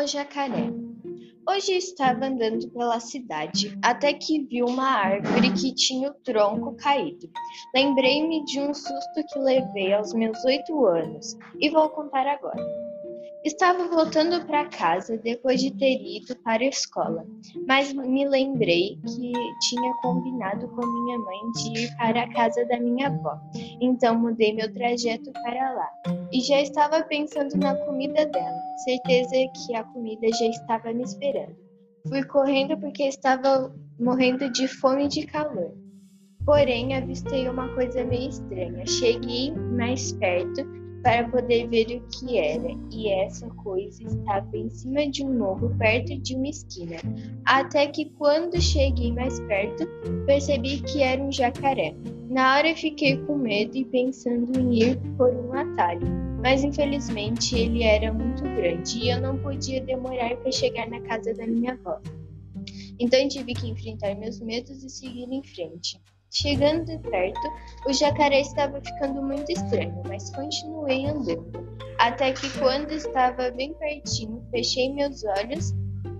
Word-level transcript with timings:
O 0.00 0.06
jacaré. 0.06 0.72
Hoje 1.46 1.72
estava 1.72 2.24
andando 2.24 2.66
pela 2.70 2.98
cidade, 3.00 3.78
até 3.82 4.14
que 4.14 4.46
vi 4.46 4.62
uma 4.62 4.88
árvore 4.88 5.52
que 5.52 5.74
tinha 5.74 6.08
o 6.08 6.14
tronco 6.14 6.74
caído. 6.76 7.28
Lembrei-me 7.74 8.42
de 8.46 8.60
um 8.60 8.72
susto 8.72 9.22
que 9.28 9.38
levei 9.38 9.92
aos 9.92 10.14
meus 10.14 10.42
oito 10.46 10.86
anos 10.86 11.36
e 11.60 11.68
vou 11.68 11.90
contar 11.90 12.26
agora. 12.26 12.89
Estava 13.42 13.88
voltando 13.88 14.44
para 14.44 14.66
casa 14.66 15.16
depois 15.16 15.62
de 15.62 15.70
ter 15.70 15.94
ido 15.94 16.36
para 16.44 16.62
a 16.62 16.68
escola, 16.68 17.26
mas 17.66 17.90
me 17.90 18.28
lembrei 18.28 18.98
que 19.06 19.32
tinha 19.68 19.94
combinado 20.02 20.68
com 20.68 20.86
minha 20.86 21.18
mãe 21.18 21.50
de 21.52 21.84
ir 21.84 21.96
para 21.96 22.22
a 22.22 22.32
casa 22.34 22.66
da 22.66 22.78
minha 22.78 23.06
avó. 23.08 23.40
Então 23.80 24.18
mudei 24.18 24.52
meu 24.52 24.70
trajeto 24.74 25.32
para 25.32 25.72
lá 25.72 25.88
e 26.30 26.40
já 26.42 26.60
estava 26.60 27.02
pensando 27.04 27.56
na 27.56 27.74
comida 27.86 28.26
dela. 28.26 28.60
Certeza 28.84 29.30
que 29.30 29.74
a 29.74 29.84
comida 29.84 30.28
já 30.38 30.46
estava 30.46 30.92
me 30.92 31.02
esperando. 31.02 31.56
Fui 32.08 32.22
correndo 32.24 32.76
porque 32.78 33.04
estava 33.04 33.74
morrendo 33.98 34.50
de 34.52 34.68
fome 34.68 35.06
e 35.06 35.08
de 35.08 35.26
calor. 35.26 35.72
Porém, 36.44 36.94
avistei 36.94 37.48
uma 37.48 37.68
coisa 37.74 38.04
meio 38.04 38.28
estranha. 38.28 38.86
Cheguei 38.86 39.50
mais 39.54 40.12
perto 40.12 40.80
para 41.02 41.28
poder 41.28 41.68
ver 41.68 41.86
o 41.96 42.00
que 42.08 42.38
era, 42.38 42.76
e 42.92 43.08
essa 43.08 43.48
coisa 43.50 44.02
estava 44.04 44.56
em 44.56 44.68
cima 44.70 45.08
de 45.08 45.24
um 45.24 45.38
morro 45.38 45.74
perto 45.78 46.16
de 46.18 46.34
uma 46.34 46.48
esquina. 46.48 46.96
Até 47.46 47.86
que 47.86 48.06
quando 48.18 48.60
cheguei 48.60 49.12
mais 49.12 49.40
perto, 49.40 49.86
percebi 50.26 50.80
que 50.82 51.02
era 51.02 51.22
um 51.22 51.32
jacaré. 51.32 51.94
Na 52.28 52.56
hora 52.56 52.74
fiquei 52.76 53.16
com 53.24 53.36
medo 53.36 53.76
e 53.76 53.84
pensando 53.84 54.58
em 54.58 54.74
ir 54.74 54.98
por 55.16 55.30
um 55.30 55.52
atalho, 55.52 56.06
mas 56.42 56.62
infelizmente 56.62 57.56
ele 57.56 57.82
era 57.82 58.12
muito 58.12 58.42
grande 58.42 58.98
e 58.98 59.10
eu 59.10 59.20
não 59.20 59.38
podia 59.38 59.80
demorar 59.80 60.36
para 60.36 60.52
chegar 60.52 60.88
na 60.88 61.00
casa 61.00 61.34
da 61.34 61.46
minha 61.46 61.72
avó. 61.72 62.00
Então 63.00 63.26
tive 63.28 63.54
que 63.54 63.68
enfrentar 63.68 64.14
meus 64.14 64.40
medos 64.40 64.84
e 64.84 64.90
seguir 64.90 65.32
em 65.32 65.42
frente. 65.42 65.98
Chegando 66.32 66.96
perto, 67.00 67.40
o 67.88 67.92
jacaré 67.92 68.40
estava 68.40 68.80
ficando 68.80 69.20
muito 69.20 69.50
estranho, 69.50 70.00
mas 70.06 70.30
continuei 70.30 71.06
andando. 71.06 71.76
Até 71.98 72.32
que, 72.32 72.48
quando 72.56 72.92
estava 72.92 73.50
bem 73.50 73.74
pertinho, 73.74 74.40
fechei 74.52 74.92
meus 74.94 75.24
olhos 75.24 75.74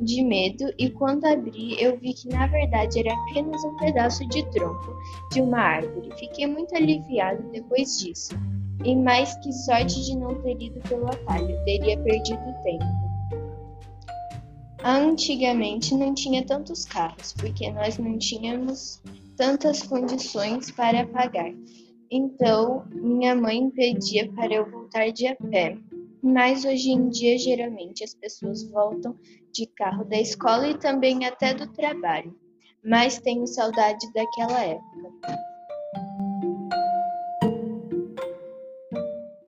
de 0.00 0.22
medo 0.22 0.72
e, 0.78 0.90
quando 0.90 1.24
abri, 1.24 1.76
eu 1.82 1.98
vi 1.98 2.14
que 2.14 2.28
na 2.28 2.46
verdade 2.46 3.00
era 3.00 3.12
apenas 3.12 3.64
um 3.64 3.76
pedaço 3.78 4.26
de 4.28 4.48
tronco 4.52 4.94
de 5.32 5.40
uma 5.40 5.58
árvore. 5.58 6.08
Fiquei 6.16 6.46
muito 6.46 6.76
aliviado 6.76 7.42
depois 7.50 7.98
disso. 7.98 8.32
E 8.84 8.94
mais 8.94 9.34
que 9.38 9.52
sorte 9.52 10.04
de 10.04 10.16
não 10.16 10.40
ter 10.42 10.60
ido 10.60 10.80
pelo 10.88 11.06
atalho, 11.06 11.64
teria 11.64 11.98
perdido 11.98 12.54
tempo. 12.62 12.84
Antigamente 14.84 15.96
não 15.96 16.14
tinha 16.14 16.46
tantos 16.46 16.84
carros, 16.84 17.32
porque 17.32 17.68
nós 17.72 17.98
não 17.98 18.16
tínhamos 18.18 19.02
tantas 19.36 19.82
condições 19.82 20.70
para 20.70 21.06
pagar. 21.06 21.52
Então, 22.10 22.84
minha 22.90 23.34
mãe 23.34 23.68
pedia 23.70 24.30
para 24.32 24.54
eu 24.54 24.70
voltar 24.70 25.10
de 25.10 25.26
a 25.26 25.36
pé. 25.36 25.76
Mas 26.22 26.64
hoje 26.64 26.90
em 26.90 27.08
dia, 27.08 27.38
geralmente, 27.38 28.02
as 28.02 28.14
pessoas 28.14 28.68
voltam 28.70 29.16
de 29.52 29.66
carro 29.66 30.04
da 30.04 30.18
escola 30.18 30.68
e 30.68 30.78
também 30.78 31.24
até 31.24 31.54
do 31.54 31.72
trabalho. 31.72 32.34
Mas 32.84 33.20
tenho 33.20 33.46
saudade 33.46 34.12
daquela 34.12 34.60
época. 34.62 35.45